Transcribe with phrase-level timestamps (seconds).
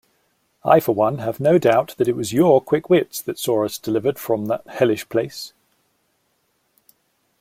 [0.65, 3.77] I for one have no doubt that it was your quick wits that saw us
[3.77, 5.53] delivered from that hellish place.